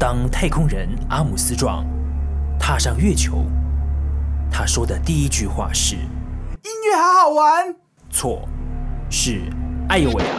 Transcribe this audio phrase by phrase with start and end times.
[0.00, 1.84] 当太空人阿姆斯壮
[2.58, 3.44] 踏上月球，
[4.50, 5.94] 他说的第一句话是
[6.64, 7.76] ：“音乐好好玩。”
[8.08, 8.48] 错，
[9.10, 9.42] 是
[9.90, 10.38] “哎呦喂啊”。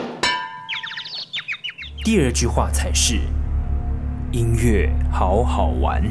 [2.04, 3.20] 第二句话才是
[4.34, 6.02] ：“音乐好好玩。”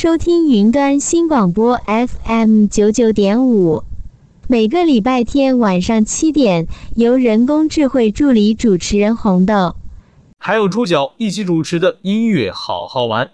[0.00, 3.82] 收听云端新广播 FM 九九点五，
[4.46, 9.74] 每个礼拜天晚上七点，由人工智慧助理主持人红豆，
[10.38, 13.28] 还有猪脚一起主持的音乐好好玩。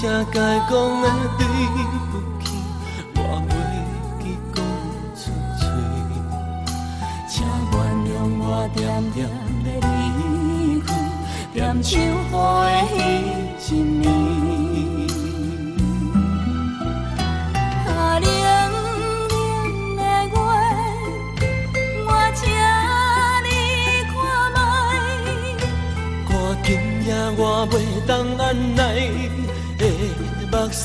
[0.00, 2.09] 才该讲的对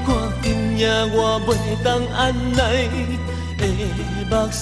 [0.05, 0.07] 看
[0.41, 0.45] 今
[0.77, 0.81] 夜
[1.13, 1.49] 我袂
[1.83, 1.85] 当
[2.15, 2.17] 安
[2.53, 2.59] 奈。
[3.57, 3.61] 的
[4.29, 4.61] 目屎。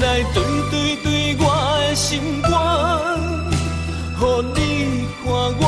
[0.00, 0.36] 来对
[0.70, 1.06] 对对
[1.38, 1.42] 我
[1.78, 2.50] 的心肝，
[4.18, 4.22] 予
[4.54, 4.58] 你
[5.22, 5.26] 看
[5.60, 5.62] 我。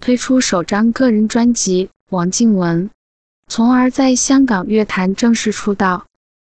[0.00, 2.90] 推出首张个人专辑王靖雯
[3.48, 6.04] 从而在香港乐坛正式出道。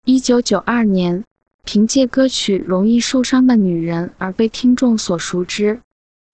[0.04, 1.24] 一九九二年
[1.70, 5.82] 凭借歌曲《容易受伤的女人》而被听众所熟知。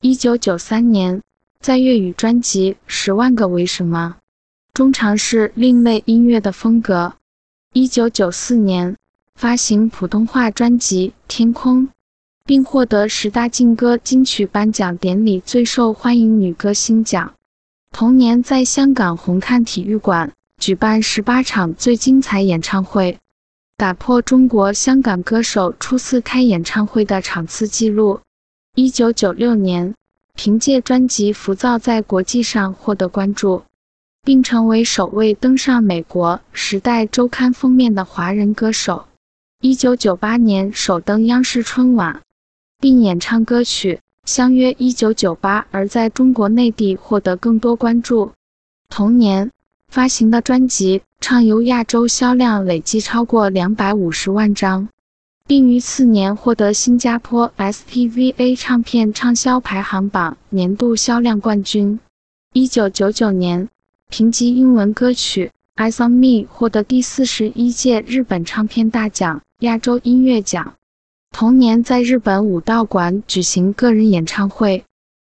[0.00, 1.20] 一九九三年，
[1.60, 4.14] 在粤语专辑《十万个为什么》
[4.72, 7.14] 中尝试另类音乐的风格。
[7.72, 8.96] 一九九四年，
[9.34, 11.88] 发行普通话专辑《天空》，
[12.44, 17.34] 并获得十大劲歌金曲颁奖典礼最受欢迎女歌星奖。
[17.90, 23.18] 同年，在香港红磡体育馆举办十八场最精彩演唱会，
[23.76, 28.20] 打破中国香港歌手初次开演唱会的场次纪录。
[28.76, 29.92] 一九九六年，
[30.34, 33.64] 凭借专辑《浮躁》在国际上获得关注，
[34.22, 39.06] 并成为首位登上美国《时代周刊》封面的华人歌手。
[39.60, 42.22] 一九九八年，首登央视春晚，
[42.78, 48.30] 并演唱歌曲《相约一九九八》，而在中国内地获得更多关注。
[48.88, 49.50] 同年
[49.94, 54.88] 发行的专辑《畅游亚洲》销量累计超过两百五十万张。
[55.46, 62.00] 并于次年获得新加坡 STVA 唱片畅销排行榜年度销量冠军。
[62.52, 63.68] 一九九九年，
[64.10, 70.74] 凭借英文歌曲《Eyes on Me》获得第四十一届日本唱片大奖亚洲音乐奖。
[71.30, 74.84] 同年，在日本武道馆举行个人演唱会。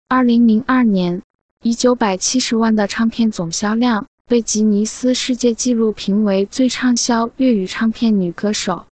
[0.07, 1.23] 二零零二年，
[1.63, 8.85] 以九百七十万的唱片总销量，被吉尼斯世界纪录评为最畅销粤语唱片女歌手。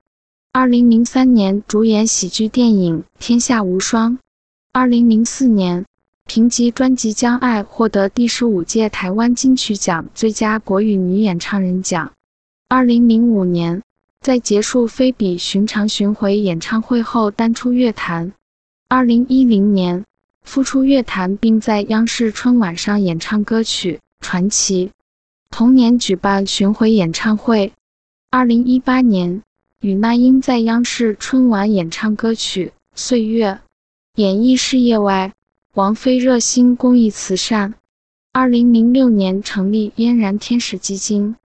[0.51, 4.17] 二零零三年主演喜剧电影《天下无双》。
[4.74, 5.86] 二零零四年，
[6.27, 12.12] 凭借专辑《将爱》获得第十五届台湾金曲奖最佳国语女演唱人奖。
[12.67, 13.81] 二零零五年，
[14.19, 18.34] 在结束非比寻常巡回演唱会后淡出乐坛。
[18.89, 20.03] 二零一零年，
[20.43, 24.88] 复出乐坛，并在央视春晚上演唱歌曲《传奇》。
[25.50, 27.74] 同年举办巡回演唱会。
[28.29, 29.41] 二零一八年。
[29.82, 33.53] 与那英在央视春晚演唱歌曲《岁月》，
[34.15, 35.32] 演艺事业外，
[35.74, 37.75] 王菲热心公益慈善。
[38.34, 41.38] 二零零六年成立嫣然天使基金，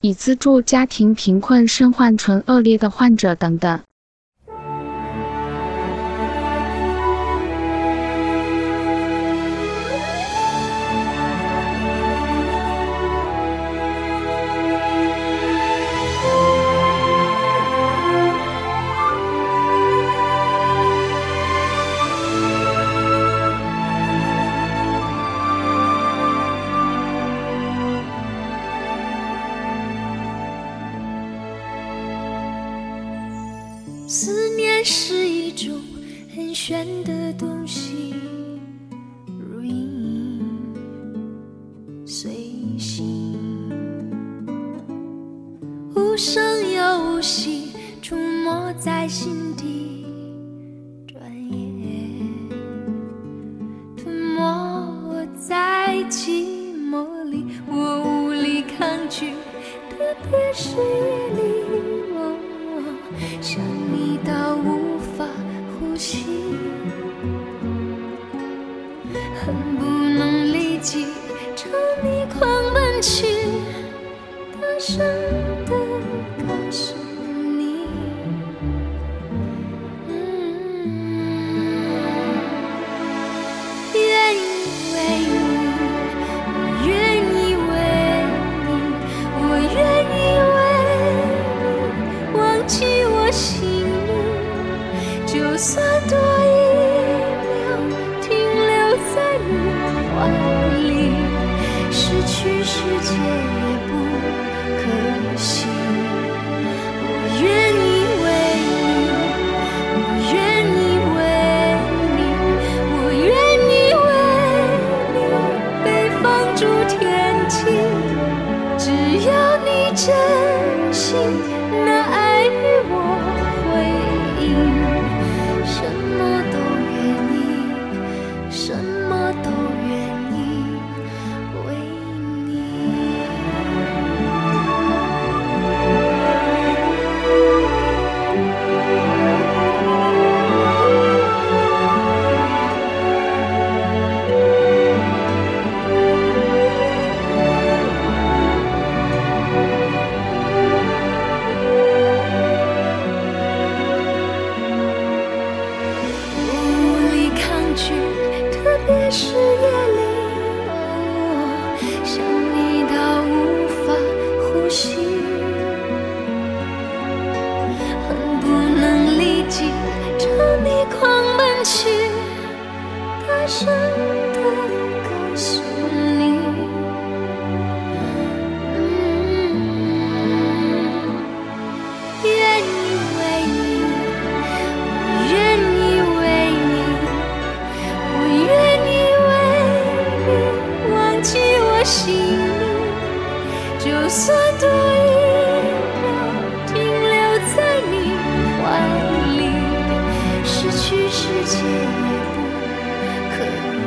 [0.00, 3.80] 以资助家庭贫困、身患醇恶劣的患者等等。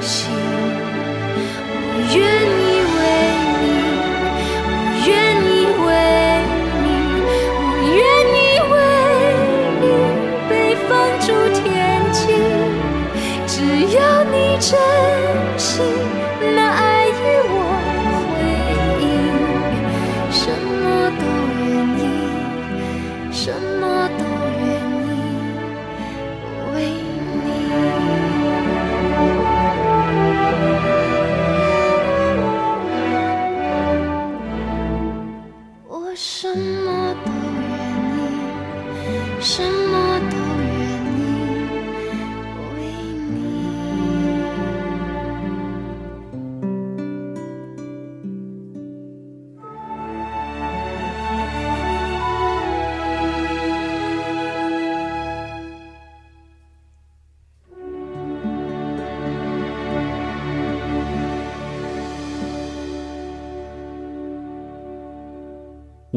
[0.10, 0.25] 情
[1.70, 1.74] 我
[2.16, 3.00] 愿意为
[3.62, 3.63] 你，
[4.66, 4.74] 我
[5.06, 5.08] 愿
[5.46, 5.48] 意
[5.86, 5.88] 为
[6.82, 6.88] 你，
[7.62, 7.62] 我
[7.94, 7.98] 愿
[8.34, 8.75] 意为
[9.80, 9.84] 你
[10.50, 10.51] 被
[10.88, 10.89] 放
[11.20, 11.62] 逐天
[12.12, 12.20] 际，
[13.46, 13.54] 只
[13.96, 14.68] 要你真
[15.60, 15.70] 心，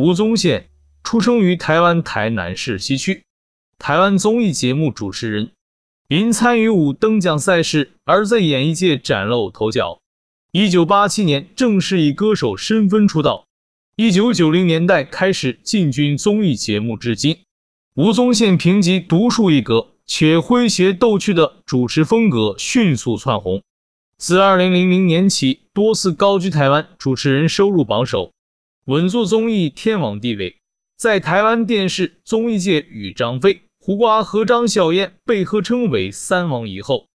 [0.03, 0.69] 吴宗宪
[1.05, 3.23] 出生于台湾台南市西区，
[3.79, 5.53] 台湾综艺节目主持人，
[6.09, 10.01] 因参与五等奖赛事而在演艺界崭露头角。
[10.51, 13.47] 一九八七年正式以歌手身份出道，
[13.95, 17.39] 一九九零年代开始进军综艺节目，至今。
[17.95, 23.63] 吴宗宪凭借独树一格且诙谐逗趣的主持风格迅速窜红，
[24.19, 28.33] 自二零零零年起多次高居台湾主持人收入榜首。
[28.87, 30.57] 稳坐综艺天王地位，
[30.99, 37.07] 在台湾电视综艺界与张飞、胡瓜和张小燕被合称为“三王”以后，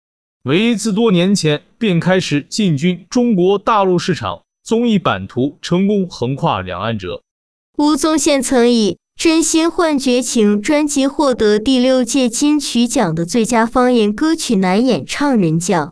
[0.43, 7.21] 唯一自多年前便开始进军中国大陆市场，综艺版图成功横跨两岸者。
[7.77, 15.91] 吴宗宪曾以《真心换绝情》专辑获得第六届金曲奖的最佳方言歌曲男演唱人奖，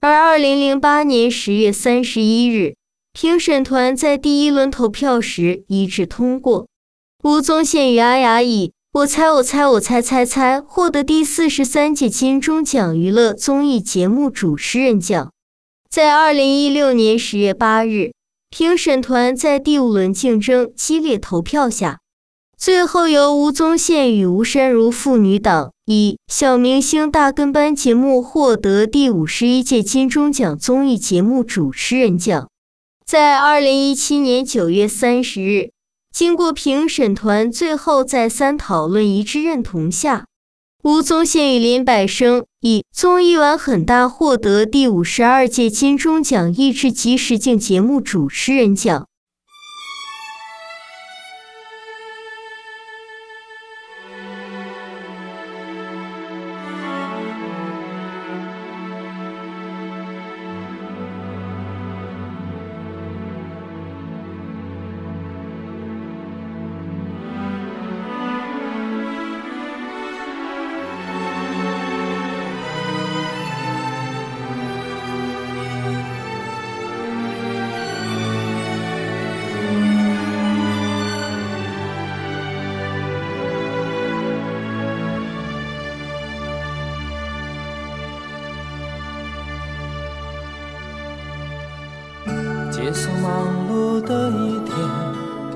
[0.00, 2.76] 而二零零八年十月三十一日。
[3.20, 6.68] 评审团在第一轮投票时一致通过，
[7.24, 15.32] 吴宗宪与阿雅以“我猜我猜我猜猜猜”获得第四十三届金钟奖娱乐综艺节目主持人奖。
[15.90, 18.12] 在二零一六年十月八日，
[18.50, 21.98] 评审团在第五轮竞争激烈投票下，
[22.56, 32.48] 最后由吴宗宪与吴珊如父女档以“小明星大跟班”节目获得第五十一届金钟奖综艺节目主持人奖。
[33.08, 35.70] 在二零一七年九月三十日，
[36.12, 40.26] 经过评审团最后再三讨论一致认同下，
[40.84, 49.06] 吴宗宪与林百生以综艺玩很大获得第五十二届金钟奖益智即时镜节目主持人奖。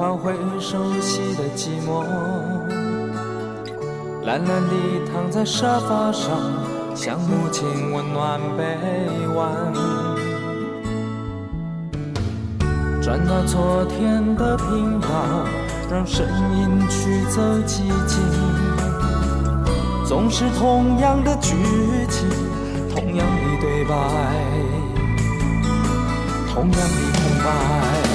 [0.03, 2.03] 换回熟悉的寂寞。
[4.25, 4.75] 懒懒地
[5.07, 6.41] 躺在沙发上，
[6.93, 8.62] 像母亲温暖臂
[9.37, 9.49] 弯。
[13.01, 15.07] 转到昨天的频道，
[15.88, 18.19] 让声音驱走寂静。
[20.05, 21.55] 总是同样的剧
[22.11, 22.29] 情，
[22.93, 23.95] 同样的对白。
[26.53, 26.77] 同样的
[27.15, 28.12] 空白，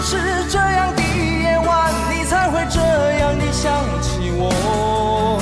[0.00, 0.16] 是
[0.48, 2.80] 这样的夜晚，你才会这
[3.18, 5.40] 样的想起我？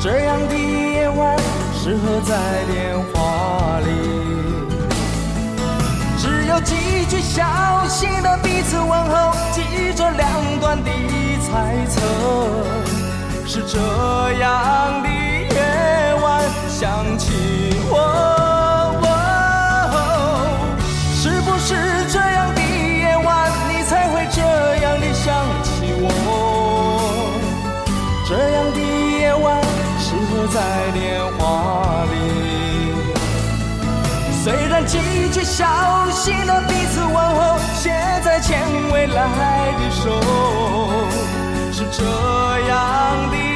[0.00, 1.36] 这样的夜晚，
[1.72, 2.36] 适合在
[2.70, 3.86] 电话里，
[6.18, 7.42] 只有几句小
[7.88, 10.28] 心的彼此问候，记着两
[10.60, 10.90] 端的
[11.40, 12.00] 猜测，
[13.46, 13.78] 是这
[14.40, 16.42] 样的夜晚。
[16.68, 17.61] 想起
[30.48, 32.14] 在电话里。
[34.42, 34.98] 虽然几
[35.32, 35.64] 句小
[36.10, 38.60] 心的彼此问候，现在牵
[38.92, 40.20] 未来的手，
[41.72, 42.02] 是这
[42.68, 43.51] 样的。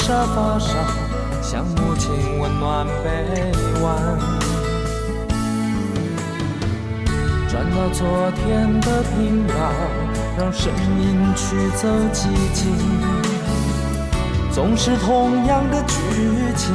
[0.00, 0.74] 沙发上，
[1.42, 2.10] 像母亲
[2.40, 3.08] 温暖臂
[3.82, 3.94] 弯。
[7.48, 9.54] 转到昨天的频道，
[10.38, 11.44] 让声音驱
[11.76, 12.72] 走寂静。
[14.50, 15.94] 总是同样的剧
[16.56, 16.74] 情，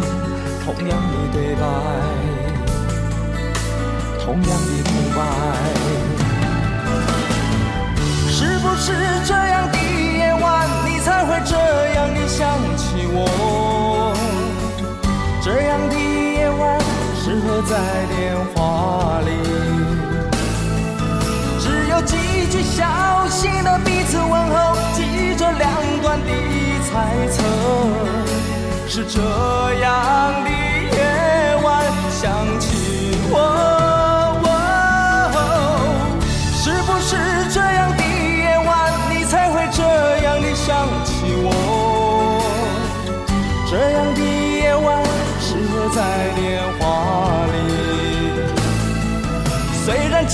[0.64, 1.62] 同样的对白，
[4.24, 5.20] 同样的空白。
[8.30, 8.94] 是不是
[9.26, 14.14] 这样的夜晚，你才会这样让你想起我？
[15.42, 16.80] 这样的夜晚
[17.18, 19.32] 适合在电话里，
[21.60, 22.16] 只有几
[22.52, 25.68] 句小心的彼此问候，记着两
[26.04, 26.30] 端的
[26.86, 27.42] 猜测。
[28.88, 29.20] 是这
[29.82, 33.65] 样的夜晚想起我。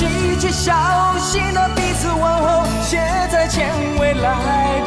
[0.01, 0.73] 虽然几句小
[1.19, 2.97] 心的彼此问候，写
[3.31, 4.80] 在牵未来。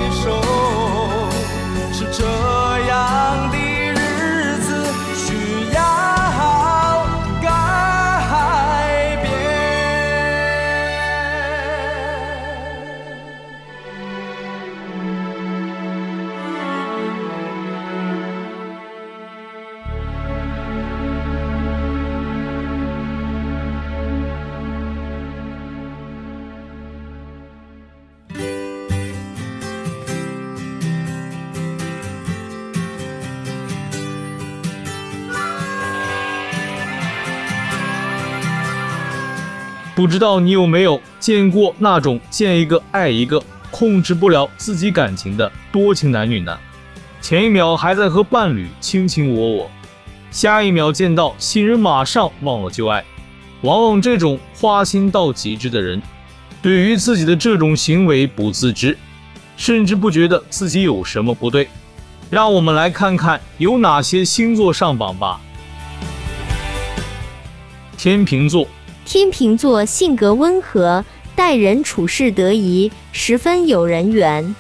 [40.05, 46.59] 不知道你有没有见过那种见一个爱一个、控制不了自己感情的多情男女呢？
[47.23, 49.71] 前一秒还在和伴侣卿卿我我，
[50.31, 53.03] 下一秒见到新人马上忘了旧爱。
[53.63, 56.03] 往往这种花心到极致的人，
[56.61, 58.99] 对于自己的这种行为不自知，
[59.57, 61.67] 甚至不觉得自己有什么不对。
[62.29, 65.41] 让我们来看看有哪些星座上榜吧。
[67.97, 68.69] 天秤座。
[69.05, 71.05] 天秤座性格温和，
[71.37, 74.55] 待人处事得宜，十分有人缘。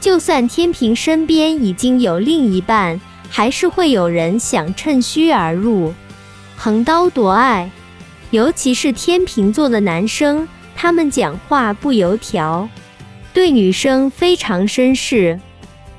[0.00, 5.92] 就算天秤身边已经有另一半，还是会有人想趁虚而入，
[6.56, 7.70] 横刀夺爱。
[8.30, 10.46] 尤其是天秤座的男生，
[10.76, 12.68] 他们讲话不油条，
[13.32, 15.40] 对女生非常绅士。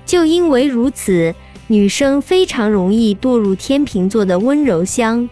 [0.06, 1.34] 就因为如此，
[1.68, 5.28] 女生非常容易堕入天秤座的温柔乡。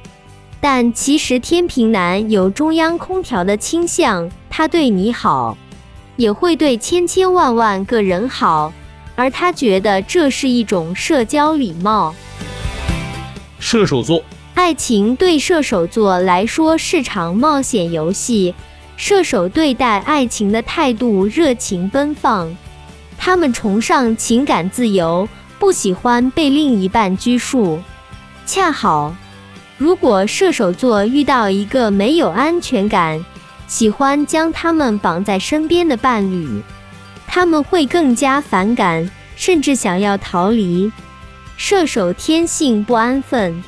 [0.59, 5.55] 但其实天平男有中央空调的倾向，他对你好，
[6.15, 8.73] 也会对千千万万个人好，
[9.15, 12.13] 而他觉得这是一种社交礼貌。
[13.59, 14.21] 射手座，
[14.55, 18.53] 爱情对射手座来说是场冒险游戏，
[18.97, 22.55] 射手对待爱情的态度热情奔放，
[23.17, 27.79] 他们崇尚情感自由，不喜欢被另一半拘束，
[28.45, 29.15] 恰好。
[29.77, 33.23] 如果射手座遇到一个没有安全感、
[33.67, 36.61] 喜欢将他们绑在身边的伴侣，
[37.27, 40.91] 他们会更加反感，甚至想要逃离。
[41.57, 43.63] 射手天性不安分，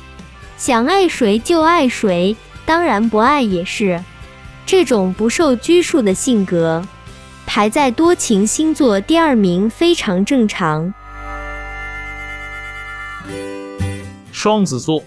[0.56, 4.02] 想爱谁就爱谁，当然不爱也是。
[4.66, 6.84] 这种不受拘束的性格，
[7.46, 10.92] 排在多情星座第二名，非常正常。
[14.32, 15.02] 双子座。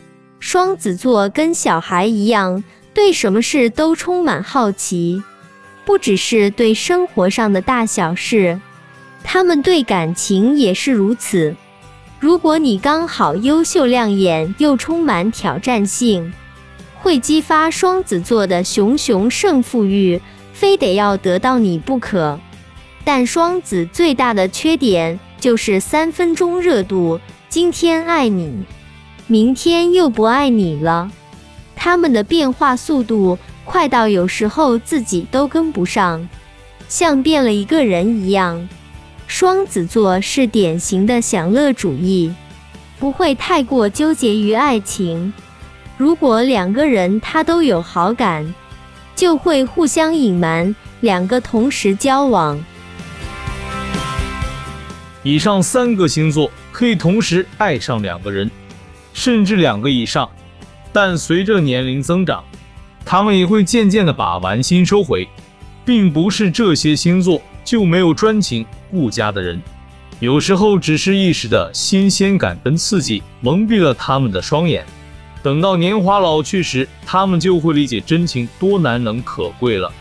[0.46, 5.24] 双子座跟小孩一样，对什么事都充满好奇，
[5.86, 8.60] 不只是对生活上的大小事，
[9.24, 11.56] 他们对感情也是如此。
[12.20, 16.34] 如果你刚好优秀亮眼又充满挑战性，
[17.00, 22.38] 会激发双子座的熊熊胜负欲，非得要得到你不可。
[23.06, 28.66] 但双子最大的缺点就是三分钟热度，今天爱你，
[29.28, 31.12] 明天又不爱你了。
[31.76, 36.28] 他们的变化速度快到有时候自己都跟不上，
[36.88, 38.68] 像变了一个人一样。
[39.28, 42.32] 双子座是典型的享乐主义，
[43.00, 45.34] 不会太过纠结于爱情。
[45.98, 48.54] 如果两个人他都有好感，
[49.16, 52.64] 就会互相隐瞒，两个同时交往。
[55.24, 58.52] 以上三个星座可以同时爱上两个人，
[59.13, 60.30] 甚至两个以上，
[60.91, 62.43] 但随着年龄增长，
[63.06, 65.28] 他们也会渐渐的把玩心收回。
[65.86, 69.62] 并不是这些星座就没有专情顾家的人，
[70.21, 74.86] 有时候只是一时的新鲜感跟刺激蒙蔽了他们的双眼，
[75.41, 79.91] 等到年华老去时，他们就会理解真情多难能可贵了。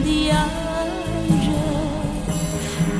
[0.00, 0.86] 的爱
[1.28, 1.48] 人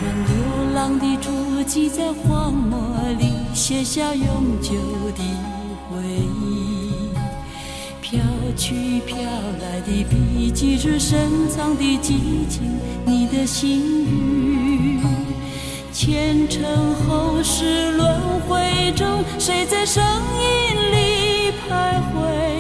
[0.02, 2.78] 让流浪的足迹在荒漠
[3.18, 4.74] 里写下永久
[5.16, 5.22] 的
[5.88, 6.72] 回忆。
[8.12, 8.20] 飘
[8.57, 15.00] 去飘来的笔迹是深藏的激情你的心语
[15.90, 16.62] 前尘
[16.94, 22.51] 后世轮回中谁在声音里徘徊？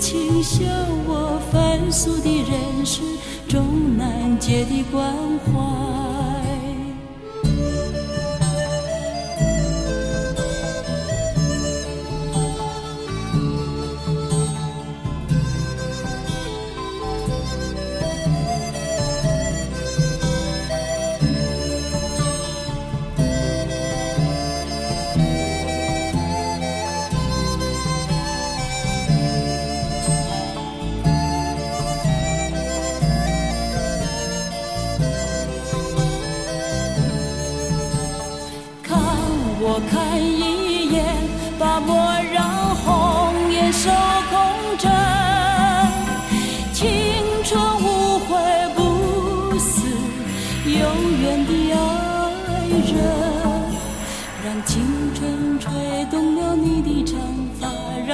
[0.00, 0.64] 请笑
[1.06, 3.02] 我凡俗的人世
[3.48, 5.12] 终难解的关
[5.46, 6.07] 怀。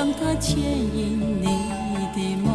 [0.05, 1.47] 让它牵引你
[2.15, 2.53] 的梦。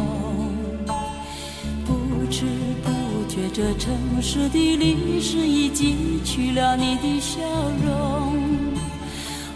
[1.84, 2.46] 不知
[2.80, 7.40] 不觉，这城市的历史已记取了你的笑
[7.84, 8.38] 容。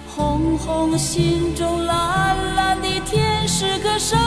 [0.08, 4.18] 红红心中，蓝蓝的天是个生。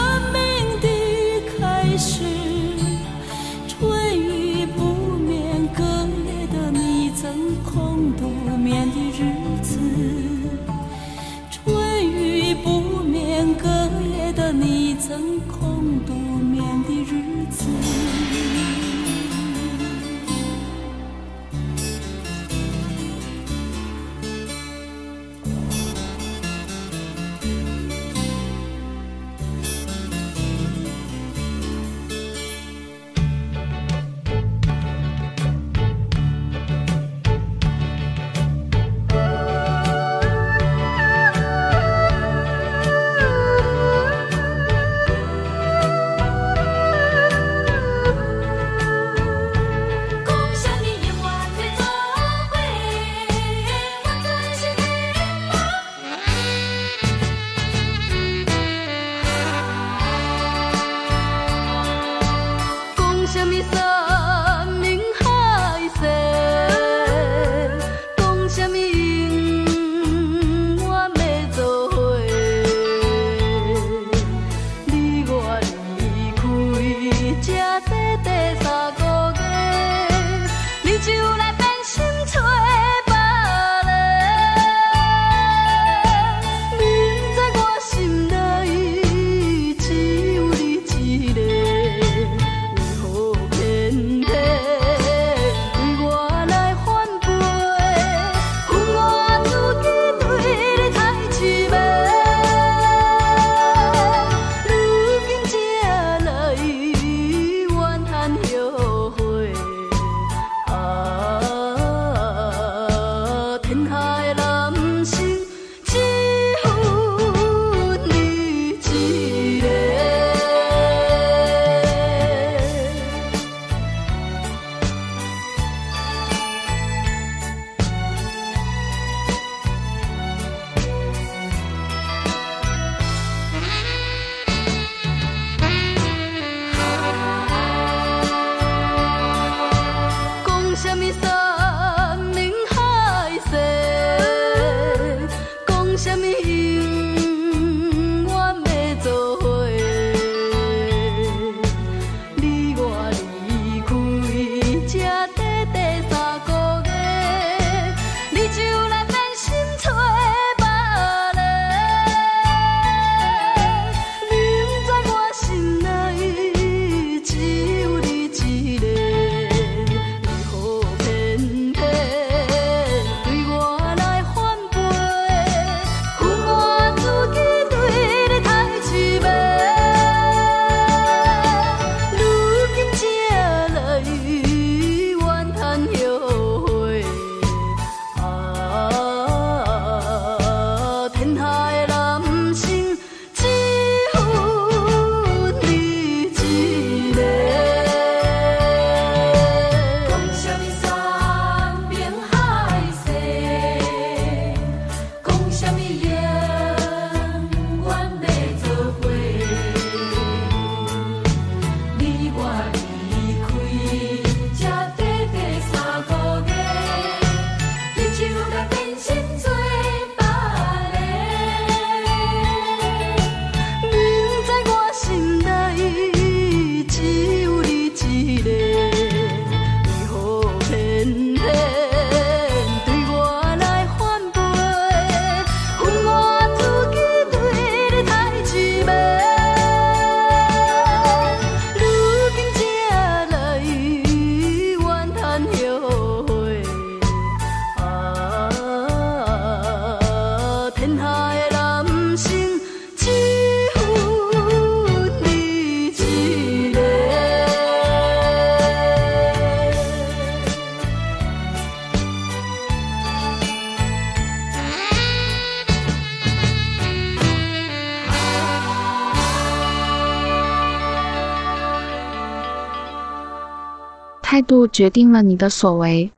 [274.77, 276.11] 决定了你的所为，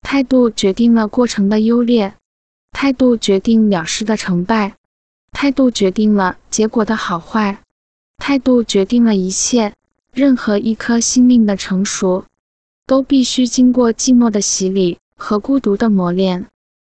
[0.00, 2.14] 态度决定了过程的优劣，
[2.70, 4.76] 态度决定了事的成败，
[5.30, 7.58] 态度决定了结果的好坏，
[8.16, 9.74] 态度决定了一切。
[10.14, 12.24] 任何一颗心灵的成熟，
[12.86, 16.46] 都必须经过寂寞的洗礼和孤独的磨练。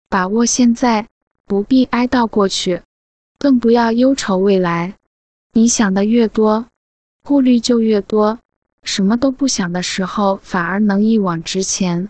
[0.09, 1.07] 把握现在，
[1.45, 2.81] 不必哀悼过去，
[3.39, 4.95] 更不要忧愁未来。
[5.53, 6.65] 你想的越多，
[7.23, 8.37] 顾虑就越多。
[8.85, 12.09] 什么都不想的时候，反而能一往直前。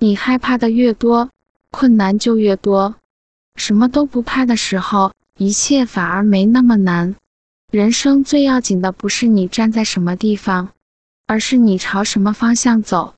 [0.00, 1.30] 你害怕的越多，
[1.70, 2.96] 困难就越多。
[3.54, 7.16] 什么都不怕的时候，一切反而没那么难。
[7.70, 10.70] 人生最要紧的不是你站在什么地方，
[11.26, 13.14] 而是你朝什么方向走。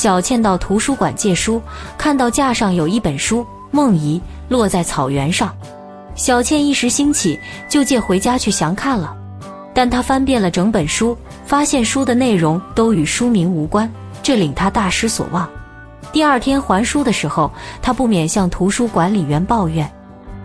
[0.00, 1.60] 小倩到图书馆借书，
[1.98, 4.18] 看到架上有一本书《梦遗》，
[4.50, 5.54] 落在草原上。
[6.14, 7.38] 小倩一时兴起，
[7.68, 9.14] 就借回家去详看了。
[9.74, 13.92] 但她翻遍了整本书，发现书的内容都与书名无关，
[14.22, 15.46] 这令她大失所望。
[16.10, 19.86] 第二天还书的时候，她不免向图书管理员抱怨。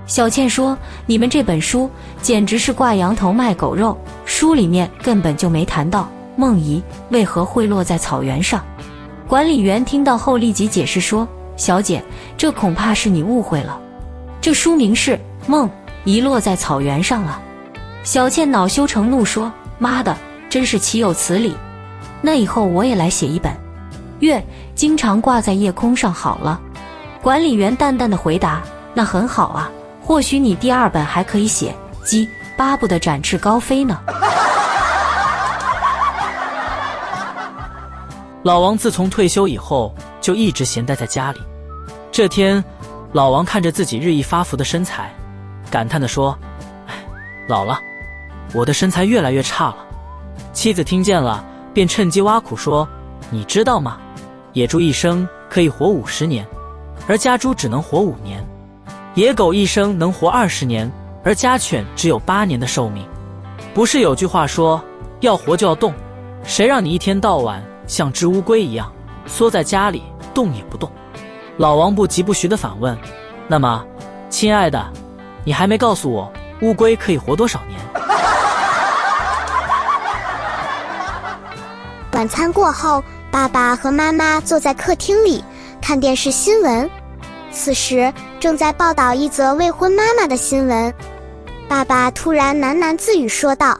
[0.05, 0.77] 小倩说
[1.07, 1.89] ：“你们这本书
[2.21, 8.61] 简直是挂羊头卖狗肉，书里面根本就没谈到梦遗为何会落在草原上。”
[9.27, 12.03] 管理员听到后立即解释说：“小姐，
[12.37, 13.79] 这恐怕是你误会了，
[14.39, 15.13] 这书名是
[15.47, 15.67] 《梦
[16.03, 17.41] 遗落在草原上》了。”
[18.03, 20.15] 小倩恼羞成怒说：“妈的，
[20.47, 21.55] 真是岂有此理！
[22.21, 23.51] 那以后我也来写一本，
[24.19, 24.43] 月
[24.75, 26.61] 经常挂在夜空上好了。”
[27.23, 28.61] 管理员淡淡的回答
[28.93, 29.71] ：“那很好啊，
[30.03, 31.73] 或许你第二本还可以写
[32.03, 33.99] 鸡巴不得展翅高飞呢。”
[38.45, 39.91] 老王自从退休以后，
[40.21, 41.39] 就一直闲待在家里。
[42.11, 42.63] 这天，
[43.11, 45.11] 老王看着自己日益发福的身材，
[45.71, 46.37] 感叹地说
[46.85, 46.93] ：“哎，
[47.47, 47.79] 老了，
[48.53, 49.77] 我的身材越来越差了。”
[50.53, 51.43] 妻子听见了，
[51.73, 52.87] 便趁机挖苦说
[53.31, 53.97] ：“你知道吗？
[54.53, 56.45] 野猪一生可以活五十年，
[57.07, 58.39] 而家猪只能活五年；
[59.15, 60.91] 野狗一生能活二十年，
[61.23, 63.03] 而家犬只有八年的寿命。
[63.73, 64.79] 不是有句话说，
[65.21, 65.91] 要活就要动？
[66.43, 68.91] 谁让你一天到晚……”像只乌龟一样
[69.25, 70.91] 缩在家里动也不动，
[71.57, 72.97] 老王不疾不徐地反问
[73.47, 73.85] ：“那么，
[74.29, 74.83] 亲爱的，
[75.43, 76.31] 你还没告诉我
[76.61, 77.79] 乌龟可以活多少年？”
[82.13, 85.43] 晚餐过后，爸爸和妈妈坐在客厅里
[85.81, 86.89] 看电视新闻，
[87.51, 90.93] 此时正在报道一则未婚妈妈的新闻。
[91.67, 93.77] 爸爸突然喃喃自语说道：“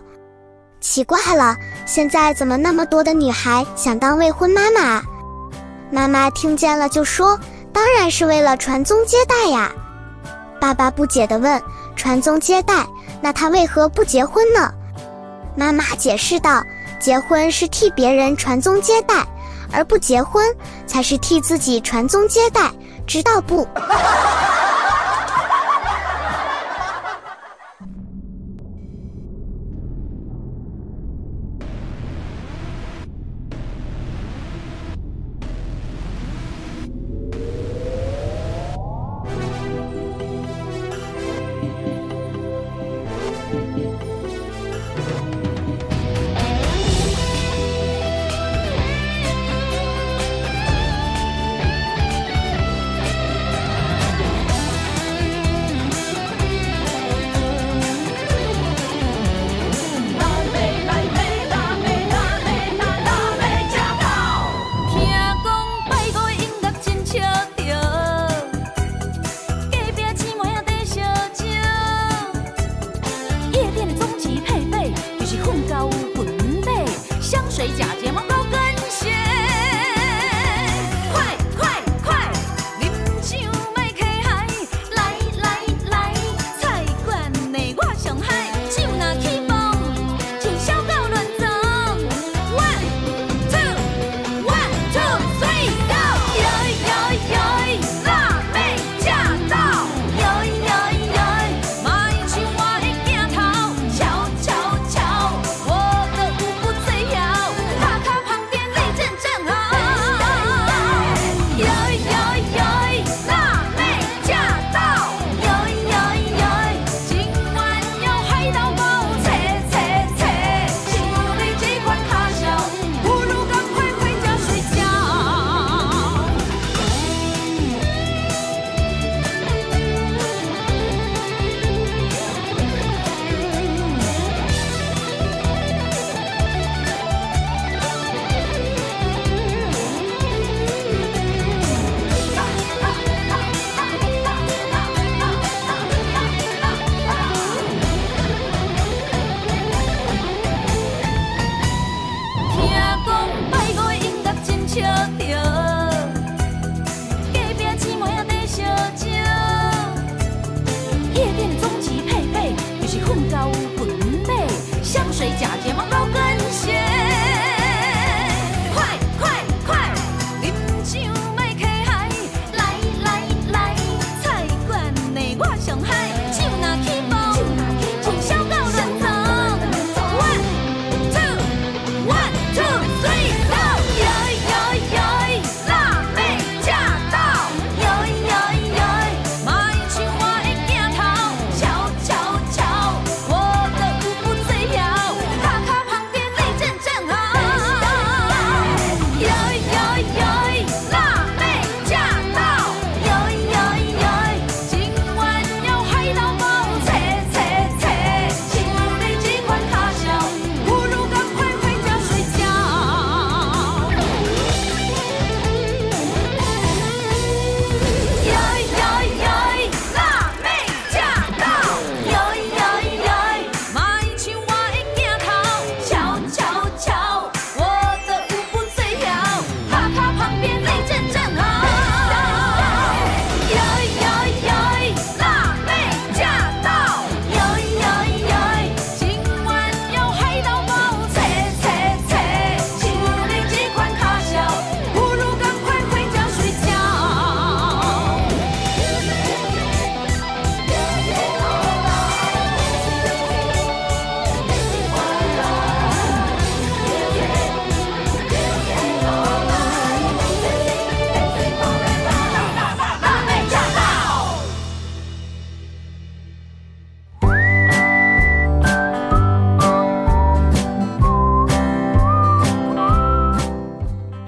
[0.81, 5.01] 奇怪了。”现在怎么那么多的女孩想当未婚妈妈？
[5.91, 7.39] 妈妈听见了就说
[7.71, 9.71] ：“当然是为了传宗接代呀。”
[10.59, 11.61] 爸爸不解地问
[11.95, 12.85] ：“传宗接代，
[13.21, 14.73] 那他为何不结婚呢？”
[15.55, 16.63] 妈妈解释道
[16.99, 19.23] ：“结婚是替别人传宗接代，
[19.71, 20.43] 而不结婚
[20.87, 22.71] 才是替自己传宗接代，
[23.05, 23.65] 知道不？”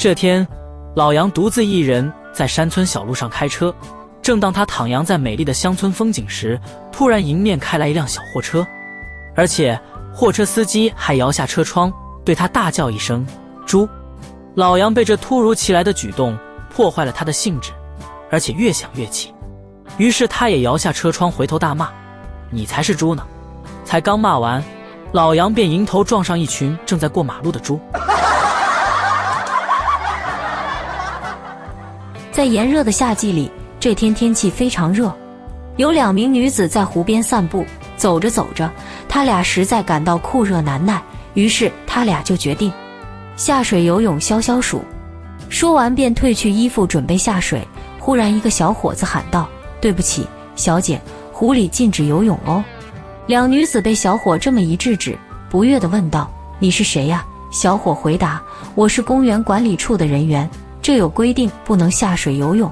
[0.08, 0.47] 这天，
[0.95, 3.76] 老杨独自一人在山村小路上开车。
[4.22, 6.58] 正当他徜徉在美丽的乡村风景时，
[6.93, 8.66] 突然迎面开来一辆小货车，
[9.36, 9.78] 而且
[10.14, 11.91] 货车司机还摇下车窗，
[12.24, 13.28] 对他大叫一声
[13.68, 13.86] “猪”。
[14.55, 16.38] 老杨被这突如其来的举动
[16.70, 17.74] 破坏了他的兴致，
[18.32, 19.34] 而且越想越气，
[19.97, 21.89] 于是他也摇下车窗，回头大骂
[22.49, 23.28] ：“你才是猪呢！”
[23.84, 24.64] 才刚骂完，
[25.12, 27.78] 老杨便迎头撞上一群正在过马路的猪。
[32.38, 33.50] 在炎热的夏季里。
[33.80, 35.12] 这天天气非常热，
[35.78, 37.66] 有两名女子在湖边散步，
[37.96, 38.72] 走着走着，
[39.10, 41.02] 她俩实在感到酷热难耐，
[41.34, 42.72] 于是她俩就决定
[43.36, 44.84] 下水游泳消消暑。
[45.50, 47.68] 说完便褪去衣服准备下水。
[47.98, 49.50] 忽然，一个小伙子喊道
[49.82, 52.64] ：“对不起，小姐，湖里禁止游泳哦。”
[53.26, 55.18] 两女子被小伙这么一制止，
[55.50, 56.32] 不悦地问道
[56.62, 58.40] ：“你是谁呀？”小伙回答
[58.76, 60.48] ：“我是公园管理处的人员，
[60.88, 62.72] 这有规定，不能下水游泳。”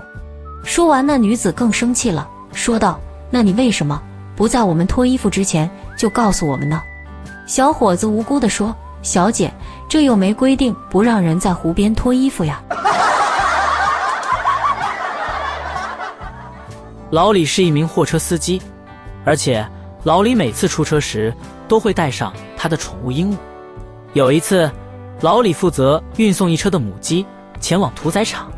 [0.63, 2.97] 说完，那女子更生气了，说道
[3.29, 4.01] ：“那你为什么
[4.37, 6.81] 不在我们脱衣服之前就告诉我们呢？”
[7.45, 9.53] 小伙子无辜地说：“小姐，
[9.89, 12.63] 这又没规定不让人在湖边脱衣服呀。
[17.11, 18.61] ”老李是一名货车司机，
[19.25, 19.67] 而且
[20.03, 21.35] 老李每次出车时
[21.67, 23.35] 都会带上他的宠物鹦鹉。
[24.13, 24.71] 有一次，
[25.19, 27.25] 老李负责运送一车的母鸡
[27.65, 28.51] 前往屠宰场。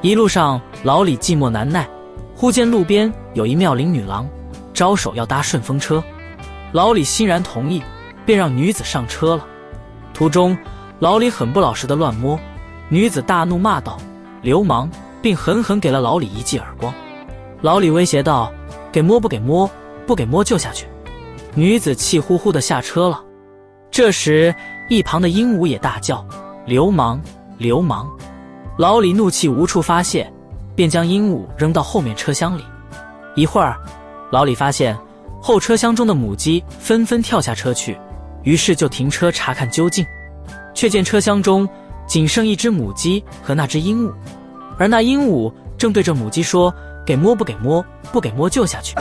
[0.00, 1.86] 一路上，老李寂寞难耐，
[2.34, 4.26] 忽见路边有一妙龄女郎，
[4.72, 6.02] 招手要搭顺风车。
[6.72, 7.82] 老李欣然同意，
[8.24, 9.44] 便让女子上车了。
[10.14, 10.56] 途中，
[10.98, 12.40] 老李很不老实的乱摸，
[12.88, 13.98] 女子大怒骂道
[14.40, 14.88] ：“流氓！”
[15.20, 16.90] 并狠狠给了老李一记耳光。
[17.60, 18.50] 老李威胁道
[18.90, 19.70] ：“给摸不给摸，
[20.06, 20.86] 不给摸就下去。”
[21.54, 23.22] 女子气呼呼的下车了。
[23.90, 24.54] 这时，
[24.88, 26.26] 一旁的鹦鹉也大叫
[26.64, 27.20] ：“流氓！
[27.58, 28.08] 流氓！”
[28.78, 30.32] 老李怒气无处发泄，
[30.76, 32.62] 便将鹦鹉扔到后面车厢里。
[33.34, 33.76] 一会儿，
[34.30, 34.96] 老李发现
[35.42, 37.98] 后车厢中的母鸡纷纷跳下车去，
[38.44, 40.06] 于是就停车查看究竟，
[40.76, 41.68] 却见车厢中
[42.06, 44.12] 仅剩一只母鸡和那只鹦鹉，
[44.78, 46.72] 而那鹦鹉正对着母鸡说
[47.04, 48.94] ：“给摸不给摸，不给摸就下去。”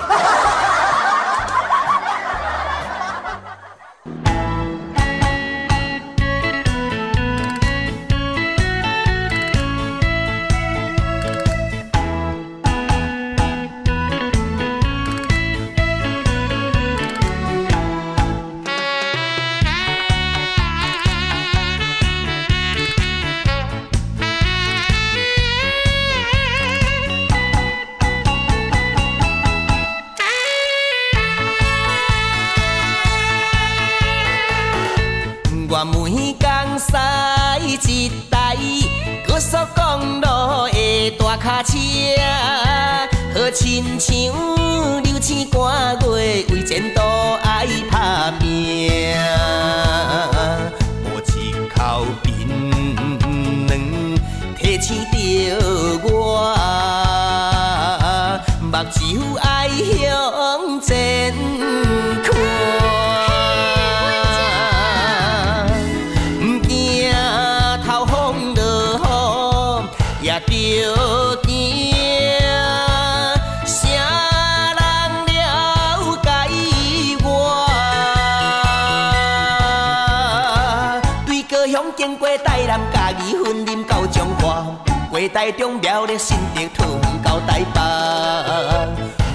[85.37, 87.79] 台中苗栗新竹屯到台北，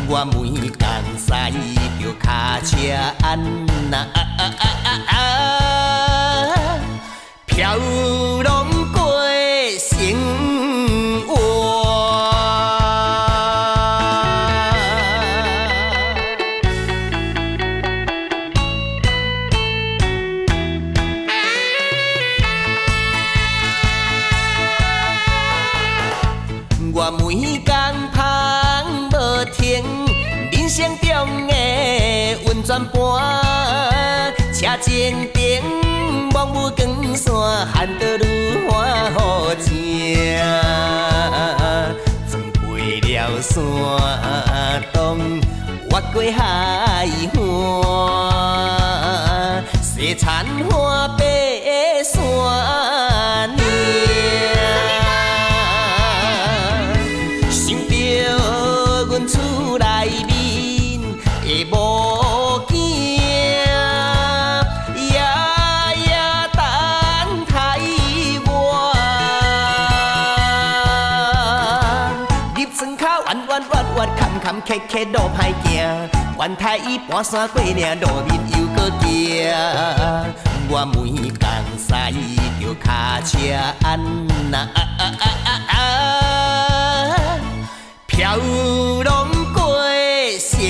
[0.08, 1.30] 我每天驶
[2.02, 2.76] 着卡车
[3.22, 3.38] 鞍
[3.88, 5.16] 呐，啊啊啊啊啊，
[7.46, 8.61] 飘落
[44.12, 45.40] 山洞，
[45.90, 47.08] 越过海
[48.36, 51.08] 岸，西田花
[74.66, 79.06] 刻刻路歹行，管太伊搬山过岭，路面又搁行。
[80.68, 80.94] 我每
[81.38, 81.46] 工
[81.76, 81.92] 驶
[82.60, 83.36] 着卡车
[83.82, 84.00] 安
[84.50, 85.76] 那啊啊啊啊啊，
[88.06, 88.36] 飘
[89.04, 89.76] 浪过
[90.38, 90.60] 生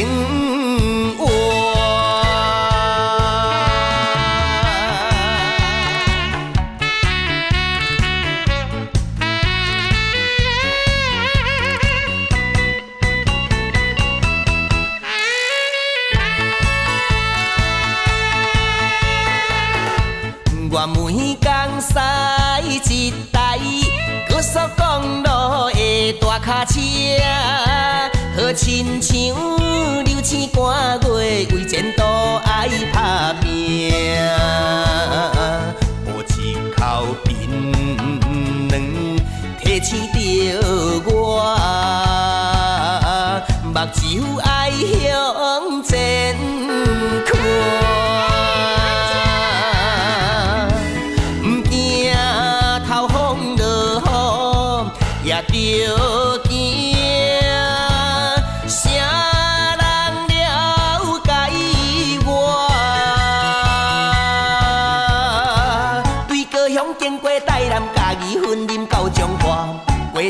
[28.54, 29.16] 亲像
[30.04, 32.02] 流星赶月，为前途
[32.44, 33.41] 爱拍。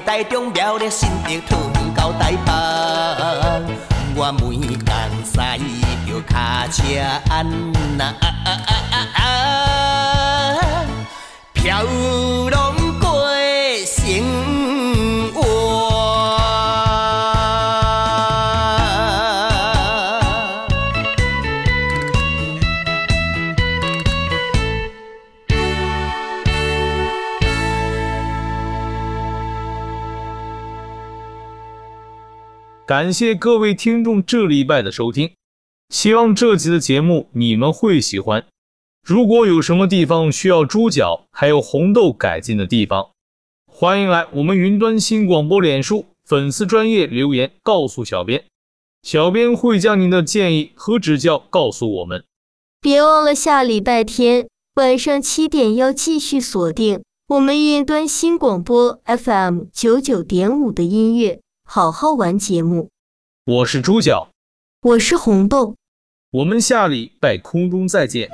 [0.05, 2.53] 台中苗栗新竹桃园到台北，
[4.15, 4.95] 我每工
[5.25, 5.33] 驶
[6.07, 6.83] 着卡车
[7.31, 7.47] 安
[7.97, 9.25] 那啊啊啊啊啊，
[11.53, 11.83] 飘
[12.51, 12.75] 浪
[32.85, 35.31] 感谢各位听众这礼拜的收听，
[35.91, 38.45] 希望这集的节目你们会喜欢。
[39.07, 43.11] 如果有什么地方需要猪脚还有红豆改进的地方，
[43.71, 48.45] 欢迎来我们云端新广播脸书粉丝专业留言告诉小编，
[49.05, 52.25] 小编会将您的建议和指教告诉我们。
[52.81, 61.41] 别忘了下礼拜天晚上七点要继续锁定我们云端新广播 FM 九九点五的音乐
[61.75, 62.91] 好好玩节目。
[63.47, 64.29] 我是猪脚，
[64.83, 65.75] 我是红豆，
[66.31, 68.29] 我们下礼拜空中再见。